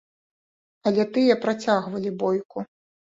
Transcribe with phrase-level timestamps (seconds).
[0.87, 2.59] Але тыя працягвалі бойку.